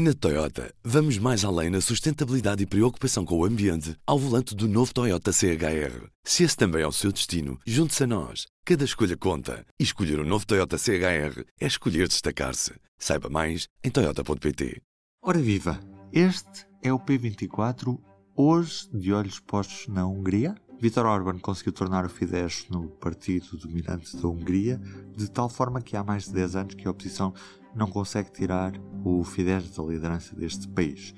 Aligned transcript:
Na 0.00 0.14
Toyota, 0.14 0.72
vamos 0.84 1.18
mais 1.18 1.44
além 1.44 1.70
na 1.70 1.80
sustentabilidade 1.80 2.62
e 2.62 2.66
preocupação 2.66 3.24
com 3.24 3.36
o 3.36 3.44
ambiente 3.44 3.96
ao 4.06 4.16
volante 4.16 4.54
do 4.54 4.68
novo 4.68 4.94
Toyota 4.94 5.32
CHR. 5.32 6.06
Se 6.22 6.44
esse 6.44 6.56
também 6.56 6.82
é 6.82 6.86
o 6.86 6.92
seu 6.92 7.10
destino, 7.10 7.58
junte-se 7.66 8.04
a 8.04 8.06
nós. 8.06 8.46
Cada 8.64 8.84
escolha 8.84 9.16
conta. 9.16 9.66
E 9.76 9.82
escolher 9.82 10.20
o 10.20 10.22
um 10.22 10.24
novo 10.28 10.46
Toyota 10.46 10.78
CHR 10.78 11.42
é 11.60 11.66
escolher 11.66 12.06
destacar-se. 12.06 12.74
Saiba 12.96 13.28
mais 13.28 13.66
em 13.82 13.90
Toyota.pt. 13.90 14.80
Ora 15.20 15.40
viva! 15.40 15.80
Este 16.12 16.64
é 16.80 16.92
o 16.92 17.00
P24, 17.00 17.98
hoje 18.36 18.88
de 18.94 19.12
olhos 19.12 19.40
postos 19.40 19.88
na 19.88 20.06
Hungria. 20.06 20.54
Viktor 20.80 21.06
Orban 21.06 21.38
conseguiu 21.40 21.72
tornar 21.72 22.04
o 22.04 22.08
Fidesz 22.08 22.68
no 22.70 22.88
partido 22.88 23.56
dominante 23.56 24.16
da 24.16 24.28
Hungria, 24.28 24.80
de 25.16 25.28
tal 25.28 25.48
forma 25.48 25.80
que 25.80 25.96
há 25.96 26.04
mais 26.04 26.26
de 26.26 26.32
10 26.34 26.56
anos 26.56 26.74
que 26.74 26.86
a 26.86 26.90
oposição 26.92 27.34
não 27.74 27.88
consegue 27.88 28.30
tirar 28.30 28.72
o 29.04 29.24
Fidesz 29.24 29.76
da 29.76 29.82
liderança 29.82 30.36
deste 30.36 30.68
país. 30.68 31.12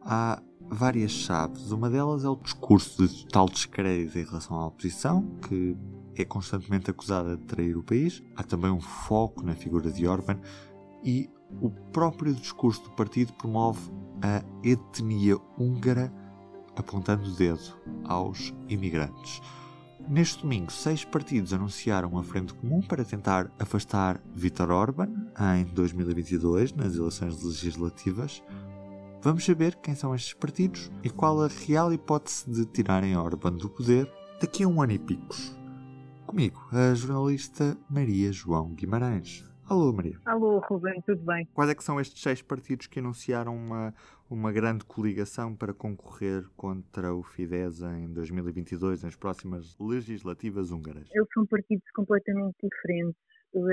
Há 0.00 0.40
várias 0.70 1.10
chaves. 1.10 1.72
Uma 1.72 1.90
delas 1.90 2.24
é 2.24 2.28
o 2.28 2.36
discurso 2.36 3.06
de 3.06 3.24
total 3.24 3.46
descrédito 3.46 4.18
em 4.18 4.24
relação 4.24 4.56
à 4.56 4.66
oposição, 4.68 5.26
que 5.48 5.76
é 6.14 6.24
constantemente 6.24 6.88
acusada 6.88 7.36
de 7.36 7.42
trair 7.42 7.76
o 7.76 7.82
país. 7.82 8.22
Há 8.36 8.44
também 8.44 8.70
um 8.70 8.80
foco 8.80 9.42
na 9.42 9.54
figura 9.54 9.90
de 9.90 10.06
Orban 10.06 10.38
e 11.02 11.28
o 11.60 11.70
próprio 11.70 12.32
discurso 12.32 12.84
do 12.84 12.90
partido 12.92 13.32
promove 13.32 13.90
a 14.22 14.44
etnia 14.62 15.36
húngara 15.58 16.12
apontando 16.76 17.28
o 17.28 17.34
dedo 17.34 17.76
aos 18.04 18.52
imigrantes. 18.68 19.40
Neste 20.08 20.42
domingo, 20.42 20.70
seis 20.72 21.04
partidos 21.04 21.52
anunciaram 21.52 22.10
uma 22.10 22.24
frente 22.24 22.52
comum 22.54 22.80
para 22.82 23.04
tentar 23.04 23.50
afastar 23.58 24.20
Viktor 24.34 24.70
Orban 24.70 25.08
em 25.58 25.64
2022, 25.64 26.72
nas 26.72 26.96
eleições 26.96 27.42
legislativas. 27.42 28.42
Vamos 29.22 29.44
saber 29.44 29.76
quem 29.76 29.94
são 29.94 30.14
estes 30.14 30.34
partidos 30.34 30.90
e 31.04 31.08
qual 31.08 31.40
a 31.42 31.48
real 31.48 31.92
hipótese 31.92 32.50
de 32.50 32.66
tirarem 32.66 33.16
Orban 33.16 33.52
do 33.52 33.70
poder 33.70 34.10
daqui 34.40 34.64
a 34.64 34.68
um 34.68 34.82
ano 34.82 34.92
e 34.92 34.98
picos. 34.98 35.56
Comigo, 36.26 36.60
a 36.72 36.94
jornalista 36.94 37.76
Maria 37.88 38.32
João 38.32 38.74
Guimarães. 38.74 39.44
Alô, 39.68 39.92
Maria. 39.92 40.18
Alô, 40.26 40.58
Rubem, 40.58 41.00
tudo 41.06 41.22
bem? 41.24 41.48
Quais 41.54 41.70
é 41.70 41.74
que 41.74 41.84
são 41.84 42.00
estes 42.00 42.20
seis 42.20 42.42
partidos 42.42 42.88
que 42.88 42.98
anunciaram 42.98 43.56
uma, 43.56 43.94
uma 44.32 44.50
grande 44.50 44.82
coligação 44.86 45.54
para 45.54 45.74
concorrer 45.74 46.42
contra 46.56 47.12
o 47.12 47.22
Fidesz 47.22 47.82
em 47.82 48.10
2022, 48.14 49.02
nas 49.02 49.14
próximas 49.14 49.76
legislativas 49.78 50.70
húngaras? 50.70 51.06
Eles 51.12 51.28
são 51.34 51.46
partidos 51.46 51.84
completamente 51.94 52.56
diferentes. 52.62 53.20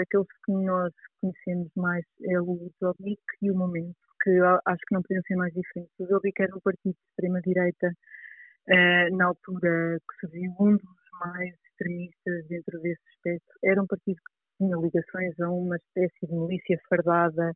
Aqueles 0.02 0.28
que 0.46 0.52
nós 0.52 0.94
conhecemos 1.22 1.72
mais 1.78 2.04
é 2.24 2.42
o 2.42 2.70
Jobbik 2.82 3.22
e 3.42 3.50
o 3.50 3.56
Momento, 3.56 3.96
que 4.22 4.32
acho 4.66 4.82
que 4.86 4.96
não 4.96 5.02
podiam 5.02 5.24
ser 5.24 5.36
mais 5.38 5.54
diferentes. 5.54 5.94
O 5.98 6.06
Jobbik 6.06 6.42
era 6.42 6.54
um 6.54 6.60
partido 6.60 6.94
de 6.94 7.10
extrema-direita 7.10 7.88
uh, 7.88 9.16
na 9.16 9.26
altura 9.28 9.98
que 10.00 10.28
surgiu, 10.28 10.52
um 10.60 10.76
dos 10.76 11.00
mais 11.22 11.56
extremistas 11.70 12.48
dentro 12.50 12.82
desse 12.82 13.02
aspecto. 13.16 13.48
Era 13.64 13.82
um 13.82 13.88
partido 13.88 14.18
que 14.18 14.58
tinha 14.58 14.76
ligações 14.76 15.40
a 15.40 15.50
uma 15.50 15.78
espécie 15.78 16.28
de 16.28 16.36
milícia 16.36 16.78
fardada, 16.90 17.54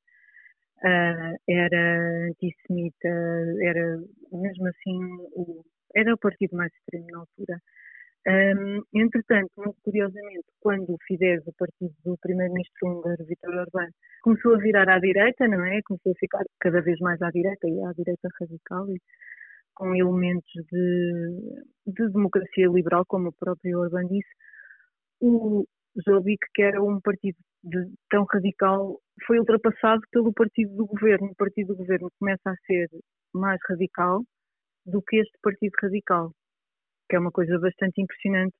uh, 0.84 1.36
era 1.48 2.28
antissemita, 2.30 3.10
era 3.62 3.98
mesmo 4.32 4.68
assim, 4.68 5.00
o, 5.34 5.64
era 5.96 6.14
o 6.14 6.18
partido 6.18 6.56
mais 6.56 6.72
extremo 6.74 7.08
na 7.12 7.20
altura. 7.20 7.60
Um, 8.26 8.82
entretanto, 8.94 9.52
muito 9.58 9.78
curiosamente, 9.84 10.46
quando 10.62 10.94
o 10.94 10.98
Fidesz, 11.06 11.46
o 11.46 11.54
partido 11.58 11.94
do 12.06 12.18
primeiro-ministro 12.22 12.88
húngaro, 12.88 13.26
Viktor 13.26 13.54
Orbán, 13.54 13.90
começou 14.22 14.56
a 14.56 14.60
virar 14.60 14.88
à 14.88 14.98
direita, 14.98 15.46
não 15.48 15.64
é? 15.66 15.82
Começou 15.86 16.14
a 16.14 16.20
ficar 16.20 16.44
cada 16.60 16.82
vez 16.82 16.98
mais 17.00 17.22
à 17.22 17.30
direita 17.30 17.68
e 17.68 17.82
à 17.84 17.92
direita 17.92 18.30
radical, 18.40 18.90
e 18.90 18.98
com 19.76 19.94
elementos 19.94 20.54
de, 20.72 21.64
de 21.88 22.10
democracia 22.12 22.68
liberal, 22.68 23.04
como 23.08 23.28
o 23.28 23.34
próprio 23.34 23.80
Orbán 23.80 24.08
disse, 24.08 24.30
o, 25.20 25.66
Jobbik, 26.08 26.48
que 26.54 26.62
era 26.64 26.82
um 26.82 27.00
partido 27.02 27.38
de, 27.64 27.92
tão 28.10 28.26
radical, 28.32 29.00
foi 29.26 29.40
ultrapassado 29.40 30.02
pelo 30.12 30.34
partido 30.34 30.76
do 30.76 30.86
governo. 30.86 31.28
O 31.28 31.36
partido 31.36 31.68
do 31.68 31.78
governo 31.78 32.10
começa 32.20 32.50
a 32.50 32.56
ser 32.66 32.88
mais 33.34 33.60
radical 33.70 34.24
do 34.86 35.02
que 35.02 35.18
este 35.18 35.38
partido 35.42 35.74
radical, 35.82 36.32
que 37.10 37.16
é 37.16 37.20
uma 37.20 37.32
coisa 37.32 37.58
bastante 37.60 38.02
impressionante, 38.02 38.56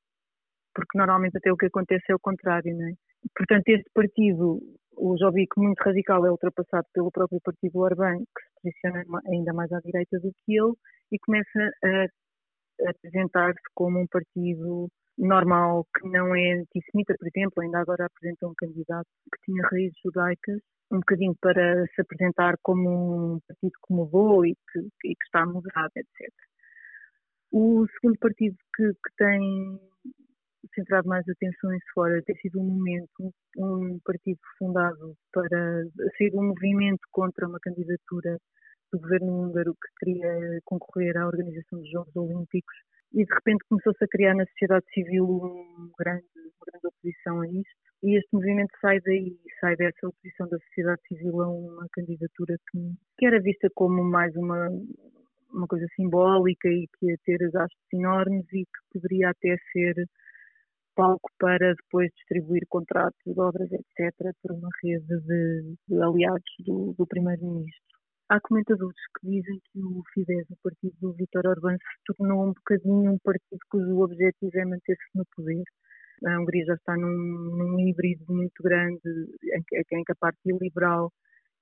porque 0.74 0.98
normalmente 0.98 1.38
até 1.38 1.52
o 1.52 1.58
que 1.58 1.68
acontece 1.68 2.06
é 2.10 2.16
o 2.16 2.20
contrário, 2.20 2.76
não 2.76 2.88
é? 2.88 2.94
Portanto, 3.36 3.68
este 3.68 3.90
partido, 3.94 4.60
o 4.98 5.18
Jobbik, 5.18 5.58
muito 5.58 5.80
radical, 5.82 6.26
é 6.26 6.32
ultrapassado 6.32 6.88
pelo 6.94 7.12
próprio 7.12 7.40
partido 7.44 7.80
Orbán, 7.80 8.18
que 8.20 8.44
se 8.44 8.50
posiciona 8.62 9.22
ainda 9.28 9.54
mais 9.54 9.72
à 9.72 9.80
direita 9.80 10.20
do 10.20 10.32
que 10.32 10.58
ele, 10.58 10.74
e 11.12 11.20
começa 11.20 11.72
a 11.84 12.90
apresentar-se 12.90 13.62
como 13.76 14.00
um 14.00 14.08
partido 14.08 14.90
normal 15.18 15.86
que 15.96 16.08
não 16.08 16.36
é 16.36 16.54
antissemita, 16.54 17.16
por 17.18 17.28
exemplo, 17.28 17.62
ainda 17.62 17.80
agora 17.80 18.06
apresentou 18.06 18.50
um 18.50 18.56
candidato 18.56 19.08
que 19.34 19.42
tinha 19.46 19.64
raízes 19.68 19.98
judaicas, 20.04 20.60
um 20.92 21.00
bocadinho 21.00 21.36
para 21.42 21.86
se 21.88 22.02
apresentar 22.02 22.56
como 22.62 23.36
um 23.36 23.40
partido 23.48 23.74
que 23.86 23.94
mudou 23.94 24.46
e 24.46 24.56
que, 24.72 24.80
e 25.06 25.16
que 25.16 25.26
está 25.26 25.46
moderado, 25.46 25.92
etc. 25.96 26.34
O 27.52 27.86
segundo 27.88 28.18
partido 28.20 28.56
que, 28.76 28.94
que, 28.94 29.16
tem 29.18 29.80
centrado 30.74 31.08
mais 31.08 31.28
atenções 31.30 31.82
fora 31.94 32.22
tem 32.24 32.36
sido 32.38 32.60
um 32.60 32.64
momento, 32.64 33.34
um 33.58 34.00
partido 34.04 34.40
fundado 34.58 35.16
para 35.32 35.84
ser 36.18 36.34
um 36.34 36.48
movimento 36.48 37.02
contra 37.12 37.48
uma 37.48 37.60
candidatura 37.60 38.40
do 38.92 39.00
governo 39.00 39.42
húngaro 39.42 39.74
que 39.74 40.06
queria 40.06 40.60
concorrer 40.66 41.18
à 41.18 41.28
organização 41.28 41.80
dos 41.80 41.90
Jogos 41.92 42.16
Olímpicos 42.16 42.76
e 43.14 43.26
de 43.26 43.34
repente 43.34 43.64
começou-se 43.70 44.04
a 44.04 44.08
criar 44.08 44.36
na 44.36 44.46
sociedade 44.46 44.86
civil 44.94 45.26
um 45.26 45.92
grande, 45.98 46.26
uma 46.36 46.66
grande 46.68 46.88
oposição 46.88 47.42
a 47.42 47.48
isto 47.48 47.84
e 48.04 48.18
este 48.18 48.30
movimento 48.34 48.72
sai 48.82 49.00
daí, 49.00 49.38
sai 49.62 49.76
dessa 49.78 50.08
oposição 50.08 50.48
da 50.50 50.58
sociedade 50.60 51.02
civil 51.08 51.42
a 51.42 51.50
uma 51.50 51.88
candidatura 51.94 52.58
que, 52.70 52.80
que 53.18 53.26
era 53.26 53.42
vista 53.42 53.70
como 53.76 54.04
mais 54.04 54.36
uma, 54.36 54.68
uma 55.54 55.68
coisa 55.68 55.86
simbólica 55.96 56.68
e 56.68 56.86
que 57.00 57.06
ia 57.06 57.18
ter 57.24 57.50
gastos 57.52 57.80
enormes 57.94 58.46
e 58.52 58.66
que 58.66 58.94
poderia 58.94 59.30
até 59.30 59.56
ser 59.72 59.96
palco 60.96 61.30
para 61.40 61.74
depois 61.76 62.12
distribuir 62.16 62.64
contratos 62.68 63.38
obras, 63.38 63.70
etc., 63.72 64.36
por 64.42 64.52
uma 64.52 64.70
rede 64.84 65.06
de, 65.08 65.76
de 65.88 66.02
aliados 66.02 66.54
do, 66.60 66.94
do 66.98 67.08
primeiro-ministro. 67.08 67.82
Há 68.34 68.40
comentadores 68.42 68.98
que 69.20 69.30
dizem 69.30 69.62
que 69.72 69.80
o 69.80 70.02
Fidesz, 70.12 70.50
o 70.50 70.58
partido 70.64 70.96
do 71.00 71.14
Vítor 71.14 71.46
Orbán, 71.46 71.78
se 71.78 72.16
tornou 72.16 72.48
um 72.48 72.54
bocadinho 72.54 73.12
um 73.12 73.20
partido 73.20 73.60
cujo 73.70 74.02
objetivo 74.02 74.50
é 74.56 74.66
manter-se 74.66 75.06
no 75.14 75.24
poder. 75.36 75.62
A 76.26 76.40
Hungria 76.40 76.66
já 76.66 76.74
está 76.74 76.98
num, 76.98 77.16
num 77.16 77.80
híbrido 77.80 78.26
muito 78.34 78.64
grande, 78.64 79.00
em 79.06 79.62
em 80.00 80.04
que 80.04 80.12
a 80.12 80.16
parte 80.16 80.40
liberal 80.46 81.12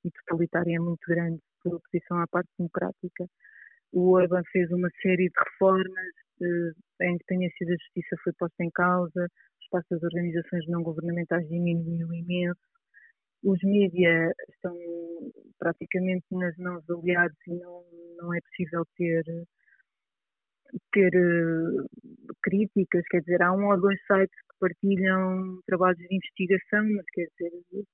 e 0.05 0.11
totalitária 0.11 0.77
é 0.77 0.79
muito 0.79 1.05
grande, 1.09 1.41
por 1.61 1.75
oposição 1.75 2.19
à 2.19 2.27
parte 2.27 2.49
democrática. 2.57 3.25
O 3.91 4.13
Orbán 4.15 4.43
fez 4.53 4.71
uma 4.71 4.89
série 5.01 5.27
de 5.27 5.39
reformas, 5.51 6.13
a 7.01 7.05
independência 7.05 7.67
da 7.67 7.73
justiça 7.73 8.15
foi 8.23 8.31
posta 8.39 8.63
em 8.63 8.71
causa, 8.71 9.23
o 9.25 9.63
espaço 9.63 9.87
das 9.89 10.03
organizações 10.03 10.65
não 10.69 10.83
governamentais 10.83 11.45
diminuiu 11.49 12.13
imenso, 12.13 12.61
os 13.43 13.59
mídias 13.61 14.31
estão 14.47 14.73
praticamente 15.61 16.25
nas 16.31 16.57
mãos 16.57 16.83
de 16.85 16.93
aliados 16.93 17.37
e 17.47 17.53
não, 17.53 17.83
não 18.17 18.33
é 18.33 18.39
possível 18.41 18.83
ter, 18.97 19.23
ter 20.91 21.11
uh, 21.15 21.87
críticas, 22.41 23.03
quer 23.11 23.19
dizer, 23.21 23.43
há 23.43 23.53
um 23.53 23.67
ou 23.67 23.79
dois 23.79 23.99
sites 24.07 24.35
que 24.49 24.59
partilham 24.59 25.59
trabalhos 25.67 25.99
de 25.99 26.15
investigação, 26.15 26.83
mas 26.95 27.05
quer 27.13 27.27
dizer, 27.37 27.85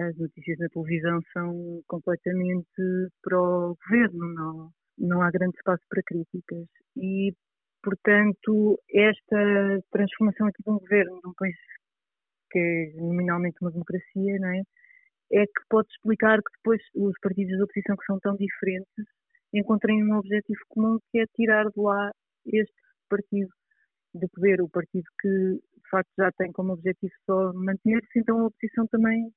as 0.00 0.16
notícias 0.16 0.58
na 0.58 0.68
televisão 0.68 1.18
são 1.32 1.82
completamente 1.88 3.10
para 3.22 3.36
o 3.36 3.76
governo, 3.76 4.34
não, 4.34 4.70
não 4.96 5.22
há 5.22 5.30
grande 5.30 5.56
espaço 5.56 5.82
para 5.88 6.02
críticas. 6.06 6.66
E, 6.96 7.34
portanto, 7.82 8.78
esta 8.94 9.82
transformação 9.90 10.46
aqui 10.46 10.62
de 10.62 10.70
um 10.70 10.78
governo, 10.78 11.20
de 11.20 11.28
um 11.28 11.34
país 11.36 11.56
que 12.50 12.58
é 12.58 13.00
nominalmente 13.00 13.56
uma 13.60 13.72
democracia, 13.72 14.38
não 14.38 14.48
é? 14.48 14.62
É 15.32 15.44
que 15.44 15.62
pode 15.68 15.88
explicar 15.90 16.38
que 16.38 16.52
depois 16.56 16.80
os 16.94 17.14
partidos 17.20 17.58
da 17.58 17.64
oposição 17.64 17.96
que 17.96 18.04
são 18.06 18.18
tão 18.20 18.36
diferentes 18.36 19.04
encontrem 19.52 20.04
um 20.04 20.16
objetivo 20.16 20.60
comum 20.68 20.98
que 21.10 21.20
é 21.20 21.26
tirar 21.34 21.64
de 21.64 21.80
lá 21.80 22.10
este 22.46 22.74
partido 23.08 23.50
de 24.14 24.26
poder, 24.28 24.60
o 24.60 24.68
partido 24.68 25.04
que 25.20 25.28
de 25.28 25.90
facto 25.90 26.10
já 26.18 26.30
tem 26.32 26.52
como 26.52 26.72
objetivo 26.72 27.12
só 27.24 27.52
manter-se, 27.52 28.18
então 28.18 28.40
a 28.40 28.46
oposição 28.46 28.86
também 28.88 29.30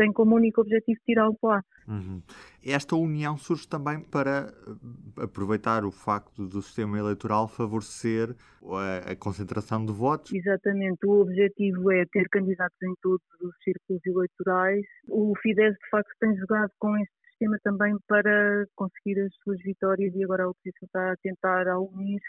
tem 0.00 0.10
como 0.14 0.34
único 0.34 0.62
objetivo 0.62 0.98
tirá-lo 1.04 1.36
lá. 1.42 1.62
Uhum. 1.86 2.22
Esta 2.64 2.96
união 2.96 3.36
surge 3.36 3.68
também 3.68 4.00
para 4.00 4.48
eh, 4.48 5.24
aproveitar 5.24 5.84
o 5.84 5.90
facto 5.90 6.48
do 6.48 6.62
sistema 6.62 6.98
eleitoral 6.98 7.46
favorecer 7.46 8.34
a, 8.62 9.12
a, 9.12 9.16
concentração 9.16 9.84
de 9.84 9.92
votos. 9.92 10.32
Exatamente, 10.32 11.04
o 11.04 11.20
objetivo 11.20 11.92
é 11.92 12.06
ter 12.06 12.26
candidatos 12.30 12.78
em 12.82 12.94
todos 13.02 13.26
os 13.42 13.54
círculos 13.62 14.00
eleitorais. 14.06 14.86
O 15.06 15.34
Fidesz, 15.42 15.74
de 15.74 15.90
facto, 15.90 16.10
tem 16.18 16.34
jogado 16.38 16.70
com 16.78 16.96
este 16.96 17.14
sistema 17.28 17.58
também 17.62 17.94
para 18.08 18.64
conseguir 18.74 19.20
as 19.20 19.34
suas 19.44 19.60
vitórias 19.60 20.14
e 20.14 20.24
agora 20.24 20.44
a 20.44 20.48
oposição 20.48 20.86
está 20.86 21.12
a 21.12 21.16
tentar 21.22 21.68
ao 21.68 21.84
unir 21.92 22.22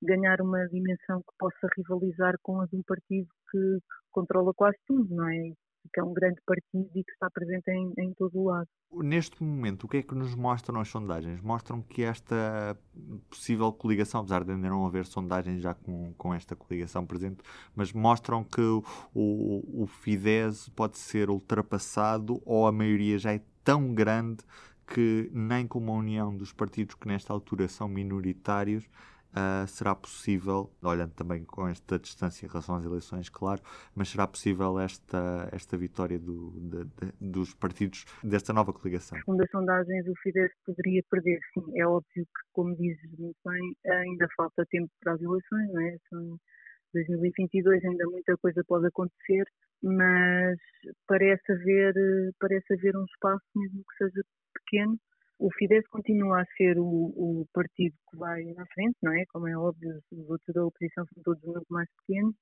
ganhar 0.00 0.40
uma 0.40 0.64
dimensão 0.68 1.18
que 1.20 1.34
possa 1.38 1.66
rivalizar 1.76 2.36
com 2.40 2.60
a 2.60 2.66
de 2.66 2.76
um 2.76 2.82
partido 2.84 3.28
que, 3.50 3.58
que 3.58 4.10
controla 4.12 4.52
quase 4.54 4.78
tudo, 4.86 5.12
não 5.12 5.28
é? 5.28 5.52
Que 5.92 6.00
é 6.00 6.02
um 6.04 6.12
grande 6.12 6.40
partido 6.46 6.90
e 6.94 7.04
que 7.04 7.12
está 7.12 7.28
presente 7.30 7.70
em, 7.70 7.92
em 7.98 8.14
todo 8.14 8.38
o 8.38 8.44
lado. 8.44 8.68
Neste 8.92 9.42
momento, 9.42 9.84
o 9.84 9.88
que 9.88 9.98
é 9.98 10.02
que 10.02 10.14
nos 10.14 10.34
mostram 10.34 10.80
as 10.80 10.88
sondagens? 10.88 11.40
Mostram 11.40 11.80
que 11.80 12.02
esta 12.02 12.76
possível 13.28 13.72
coligação, 13.72 14.20
apesar 14.20 14.44
de 14.44 14.52
ainda 14.52 14.68
não 14.68 14.86
haver 14.86 15.06
sondagens 15.06 15.62
já 15.62 15.74
com, 15.74 16.12
com 16.14 16.34
esta 16.34 16.56
coligação 16.56 17.06
presente, 17.06 17.38
mas 17.74 17.92
mostram 17.92 18.42
que 18.44 18.60
o, 18.60 18.82
o, 19.14 19.86
Fidesz 19.86 20.68
pode 20.70 20.98
ser 20.98 21.30
ultrapassado 21.30 22.42
ou 22.44 22.66
a 22.66 22.72
maioria 22.72 23.18
já 23.18 23.32
é 23.32 23.40
tão 23.62 23.94
grande 23.94 24.42
que 24.86 25.30
nem 25.32 25.66
com 25.66 25.78
uma 25.78 25.92
união 25.92 26.36
dos 26.36 26.52
partidos 26.52 26.96
que 26.96 27.06
nesta 27.06 27.32
altura 27.32 27.68
são 27.68 27.88
minoritários 27.88 28.88
uh, 29.30 29.66
será 29.66 29.94
possível, 29.94 30.70
olhando 30.82 31.12
também 31.14 31.44
com 31.44 31.66
esta 31.68 31.98
distância 31.98 32.46
em 32.46 32.48
relação 32.48 32.74
às 32.74 32.84
eleições, 32.84 33.28
claro, 33.28 33.60
mas 33.94 34.08
será 34.08 34.26
possível 34.26 34.78
esta, 34.78 35.48
esta 35.52 35.76
vitória 35.76 36.18
do, 36.18 36.50
de, 36.60 36.84
de, 36.84 37.12
dos 37.20 37.54
partidos 37.54 38.04
desta 38.22 38.52
nova 38.52 38.72
coligação? 38.72 39.18
Segundo 39.18 39.42
as 39.42 39.50
sondagens, 39.50 40.06
o 40.08 40.14
Fidesz 40.22 40.52
poderia 40.64 41.02
perder, 41.10 41.40
sim. 41.54 41.78
É 41.78 41.86
óbvio 41.86 42.24
que, 42.24 42.42
como 42.52 42.76
dizes 42.76 43.18
muito 43.18 43.38
bem, 43.44 43.76
ainda 43.86 44.26
falta 44.36 44.64
tempo 44.70 44.90
para 45.00 45.14
as 45.14 45.20
eleições, 45.20 45.72
não 45.72 45.80
é? 45.82 45.96
São 46.08 46.38
2022 46.94 47.84
ainda 47.84 48.04
muita 48.06 48.36
coisa 48.38 48.62
pode 48.66 48.86
acontecer, 48.86 49.44
mas 49.82 50.58
parece 51.06 51.52
haver, 51.52 51.94
parece 52.38 52.74
haver 52.74 52.96
um 52.96 53.04
espaço, 53.04 53.44
mesmo 53.54 53.82
que 53.84 54.04
seja 54.04 54.22
pequeno, 54.54 54.98
o 55.40 55.50
Fidesz 55.54 55.86
continua 55.88 56.42
a 56.42 56.46
ser 56.56 56.78
o, 56.78 56.84
o, 56.84 57.46
partido 57.54 57.96
que 58.10 58.16
vai 58.16 58.44
na 58.52 58.66
frente, 58.66 58.96
não 59.02 59.12
é? 59.12 59.24
Como 59.32 59.48
é 59.48 59.56
óbvio, 59.56 59.98
os 60.12 60.28
outros 60.28 60.54
da 60.54 60.64
oposição 60.64 61.06
são 61.06 61.22
todos 61.22 61.42
muito 61.42 61.66
mais 61.70 61.88
pequenos, 62.00 62.34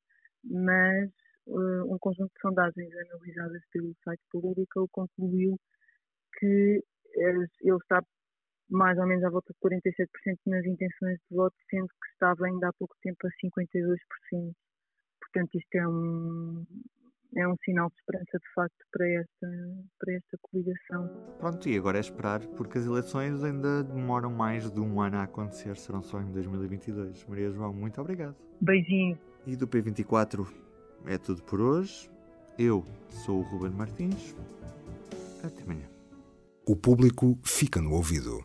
mas 0.45 1.09
uh, 1.47 1.95
um 1.95 1.99
conjunto 2.00 2.33
de 2.35 2.41
sondagens 2.41 2.91
analisadas 2.93 3.62
pelo 3.73 3.95
site 4.03 4.23
Política 4.33 4.81
concluiu 4.91 5.56
que 6.39 6.83
ele 7.15 7.47
está 7.77 8.03
mais 8.69 8.99
ou 8.99 9.06
menos 9.06 9.25
à 9.25 9.31
volta 9.31 9.53
de 9.53 9.61
47% 9.61 10.39
nas 10.47 10.65
intenções 10.67 11.19
de 11.31 11.37
voto, 11.37 11.56
sendo 11.71 11.87
que 11.87 12.09
estava 12.12 12.47
ainda 12.47 12.69
há 12.69 12.73
pouco 12.73 12.95
tempo 13.00 13.27
a 13.27 13.31
52%. 13.31 14.53
Portanto, 15.21 15.55
isto 15.55 15.75
é 15.75 15.89
um, 15.89 16.67
é 17.38 17.49
um 17.49 17.55
sinal 17.64 17.88
de 17.88 17.94
esperança 17.96 18.38
de 18.38 18.55
facto 18.55 18.85
para 18.90 19.08
esta, 19.08 19.49
para 19.99 20.14
esta 20.14 20.38
coligação. 20.43 21.08
Pronto, 21.38 21.69
e 21.69 21.79
agora 21.79 21.99
é 21.99 22.00
esperar, 22.00 22.40
porque 22.56 22.79
as 22.79 22.85
eleições 22.85 23.43
ainda 23.44 23.85
demoram 23.85 24.31
mais 24.31 24.70
de 24.70 24.81
um 24.81 25.00
ano 25.00 25.19
a 25.19 25.23
acontecer, 25.23 25.76
serão 25.76 26.02
só 26.02 26.20
em 26.20 26.32
2022. 26.32 27.25
Maria 27.26 27.50
João, 27.50 27.73
muito 27.73 28.00
obrigado. 28.00 28.37
Beijinho. 28.61 29.19
E 29.46 29.56
do 29.56 29.69
P24 29.69 30.46
é 31.06 31.17
tudo 31.17 31.43
por 31.43 31.61
hoje. 31.61 32.11
Eu 32.58 32.85
sou 33.08 33.38
o 33.38 33.43
Ruben 33.43 33.70
Martins. 33.70 34.35
Até 35.43 35.62
amanhã. 35.62 35.88
O 36.67 36.75
público 36.76 37.38
fica 37.44 37.81
no 37.81 37.93
ouvido. 37.93 38.44